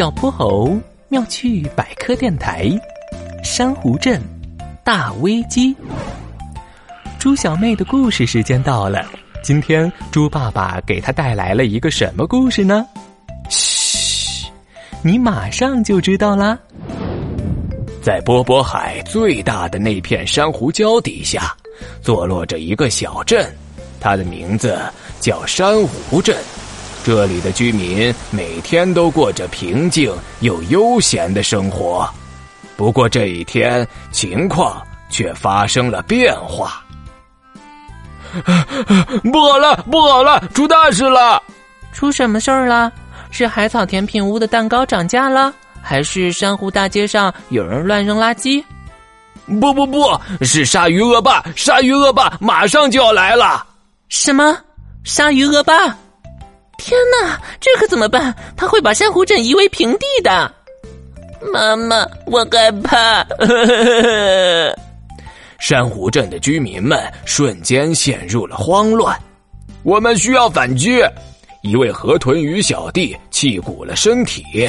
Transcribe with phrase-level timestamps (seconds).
[0.00, 2.70] 小泼猴妙趣百科电台，
[3.44, 4.18] 珊瑚镇
[4.82, 5.76] 大危机。
[7.18, 9.04] 猪小妹的故事时间到了，
[9.42, 12.86] 今天猪爸爸给她带来了一个什么故事呢？
[13.50, 14.48] 嘘，
[15.02, 16.58] 你马上就知道啦。
[18.02, 21.54] 在波波海最大的那片珊瑚礁底下，
[22.00, 23.54] 坐落着一个小镇，
[24.00, 24.80] 它的名字
[25.20, 25.78] 叫珊
[26.08, 26.34] 瑚镇。
[27.02, 32.08] 这里的居民每天都过着平静又悠闲的生活，
[32.76, 36.84] 不过这一天情况却发生了变化。
[39.32, 41.42] 不好了，不好了，出大事了！
[41.92, 42.92] 出什么事儿了？
[43.30, 48.62] 是海草甜品屋的蛋糕涨价了，还是珊瑚大街上有人乱扔垃圾？
[49.60, 51.42] 不不不，是鲨鱼恶霸！
[51.56, 53.66] 鲨鱼恶霸马上就要来了！
[54.08, 54.56] 什么？
[55.02, 55.96] 鲨鱼恶霸？
[56.80, 58.34] 天哪，这可怎么办？
[58.56, 60.52] 他会把珊瑚镇夷为平地的。
[61.52, 63.24] 妈妈，我害怕。
[65.60, 69.16] 珊瑚镇的居民们瞬间陷入了慌乱。
[69.82, 71.00] 我们需要反击。
[71.62, 74.68] 一位河豚鱼小弟气鼓了身体。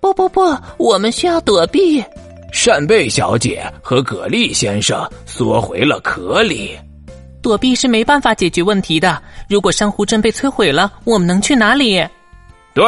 [0.00, 2.04] 不不不，我们需要躲避。
[2.52, 6.78] 扇贝小姐和蛤蜊先生缩回了壳里。
[7.42, 9.20] 躲避是没办法解决问题的。
[9.48, 12.06] 如果珊瑚镇被摧毁了，我们能去哪里？
[12.74, 12.84] 对，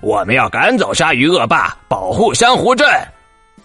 [0.00, 2.86] 我们要赶走鲨鱼恶霸，保护珊瑚镇。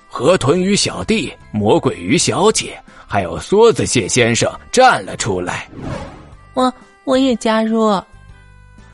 [0.07, 5.67] 河豚鱼小弟、魔鬼鱼小姐还有梭子蟹先生站了出来。
[6.53, 6.73] 我
[7.05, 8.01] 我也加入。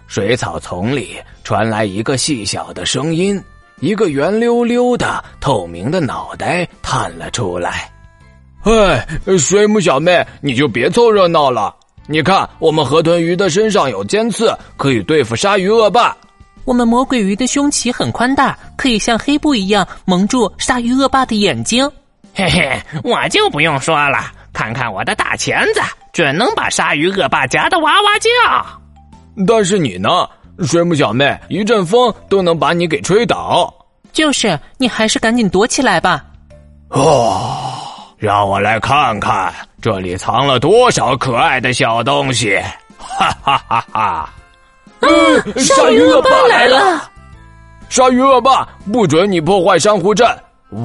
[0.06, 3.44] 水草丛里传来一个细小的声音，
[3.80, 7.92] 一个圆溜溜的透明的脑袋探了出来。
[8.64, 11.74] 哎，水母小妹，你就别凑热闹了。
[12.08, 16.16] 你看，我们河豚鱼的身上有尖刺，可以对付鲨鱼恶霸。
[16.66, 21.90] 我们魔鬼鱼的胸鳍很宽大，可以像黑布一样蒙住鲨鱼恶霸的眼睛。
[22.34, 24.20] 嘿嘿，我就不用说了，
[24.52, 29.46] 看看我的大钳子，准能把鲨鱼恶霸夹得哇哇叫。
[29.46, 30.10] 但是你呢，
[30.66, 33.74] 水母小妹，一阵风都能把你给吹倒。
[34.12, 36.26] 就是，你还是赶紧躲起来吧。
[36.90, 37.67] 哦。
[38.18, 42.60] 让我来看看这里藏了多少可爱的小东西！
[42.98, 44.34] 哈哈哈哈！
[45.02, 47.10] 嗯，鲨鱼恶霸来了！
[47.90, 50.28] 鲨鱼恶霸，不准你破坏珊瑚镇！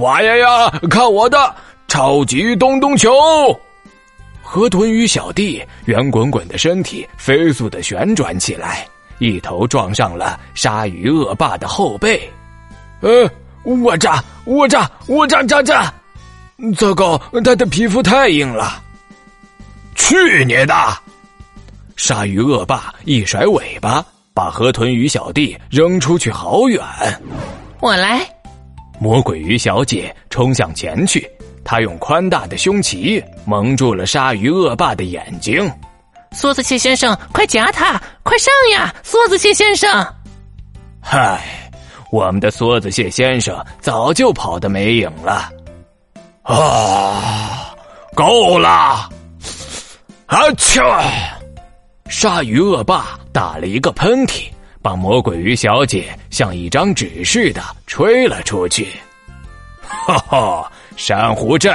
[0.01, 1.55] 哇呀呀，看我的
[1.89, 3.11] 超级咚咚球！
[4.43, 8.87] 河豚鱼小弟圆滚滚的身体飞速的旋转起来，
[9.19, 12.31] 一头撞上了鲨鱼恶霸的后背。
[13.01, 13.29] 呃，
[13.65, 15.93] 我炸，我炸，我炸炸炸！
[16.77, 18.81] 糟糕，他的皮肤太硬了！
[19.95, 20.75] 去你的！
[21.97, 26.81] 鲨鱼恶霸一甩尾巴，把河豚鱼小弟扔出去好远。
[27.81, 28.27] 我来！
[29.01, 31.29] 魔鬼鱼小姐冲向前去，
[31.65, 35.71] 她用宽大的胸鳍蒙住了鲨鱼恶霸的眼睛。
[36.33, 38.01] 梭子蟹先生，快夹他！
[38.23, 40.07] 快上呀，梭子蟹先生！
[41.01, 41.71] 嗨，
[42.11, 45.51] 我们的梭子蟹先生早就跑得没影了。
[46.53, 47.75] 啊，
[48.15, 49.09] 够了！
[50.27, 50.83] 啊切！
[52.11, 54.45] 鲨鱼恶霸打了一个喷嚏，
[54.83, 58.87] 把魔鬼鱼小姐像一张纸似的吹了出去。
[59.83, 61.75] 哈哈，珊瑚镇，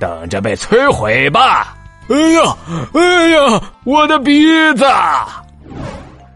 [0.00, 1.76] 等着被摧毁吧！
[2.08, 2.56] 哎呀，
[2.94, 4.42] 哎呀，我的鼻
[4.74, 4.84] 子！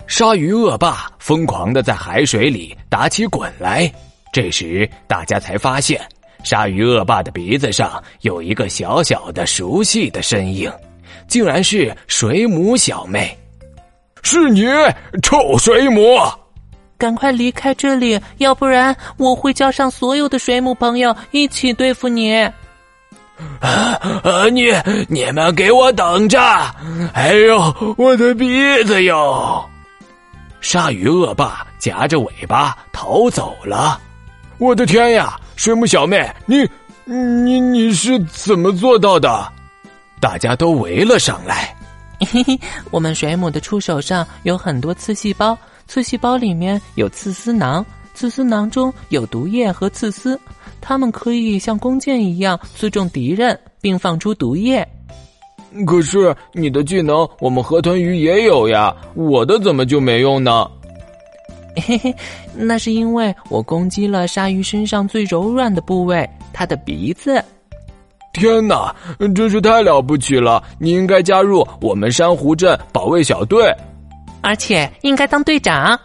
[0.07, 3.93] 鲨鱼恶霸疯狂的在海水里打起滚来。
[4.33, 6.01] 这时，大家才发现。
[6.43, 10.71] 鲨鱼恶霸的鼻子上有一个小小的、熟悉的身影，
[11.29, 13.37] 竟然是水母小妹。
[14.23, 14.65] 是你，
[15.23, 16.19] 臭水母！
[16.97, 22.33] 赶快离开这里，要不然我会叫上所有的水母朋友一起对付你。
[23.61, 24.49] 啊啊！
[24.53, 24.73] 你
[25.09, 26.39] 你们给我等着！
[27.13, 28.47] 哎呦，我的鼻
[28.85, 29.69] 子哟！
[30.61, 34.01] 鲨鱼恶霸夹着尾巴逃走了。
[34.59, 35.37] 我的天呀！
[35.57, 36.69] 水母小妹，你
[37.05, 39.53] 你你是怎么做到的？
[40.21, 41.75] 大家都围了上来。
[42.21, 42.59] 嘿嘿，
[42.91, 45.57] 我们水母的触手上有很多刺细胞，
[45.89, 47.85] 刺细胞里面有刺丝囊，
[48.15, 50.39] 刺丝囊中有毒液和刺丝，
[50.81, 54.87] 它们可以像弓箭一样刺中敌人，并放出毒液。
[55.87, 60.71] 可是你的技能，我们河豚鱼也有呀，我的怎么就没用呢？
[61.87, 62.15] 嘿嘿，
[62.55, 67.43] 那是因为我攻击了鲨鱼身上最柔软的部位——它的鼻子。
[68.33, 68.95] 天哪，
[69.35, 70.63] 真是太了不起了！
[70.79, 73.71] 你应该加入我们珊瑚镇保卫小队，
[74.41, 75.99] 而且应该当队长。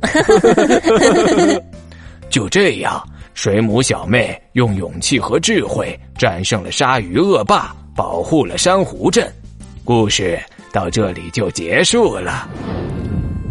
[2.30, 9.30] 就这样，水母小妹用勇气和智慧战胜了鲨鱼恶霸，保护了珊瑚镇。
[9.84, 10.38] 故事
[10.72, 12.48] 到这里就结束了。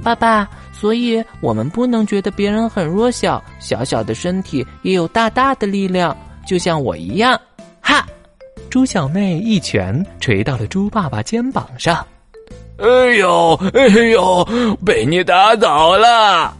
[0.04, 0.50] 爸爸，
[0.84, 6.14] 所以我们不能觉得别人很弱小，小小的身体也有大大的力量，
[6.46, 7.40] 就像我一样。
[7.80, 8.06] 哈！
[8.70, 12.06] 猪小妹一拳捶到了猪爸爸肩膀上。
[12.80, 14.46] 哎呦，哎呦，
[14.86, 16.54] 被你打倒了！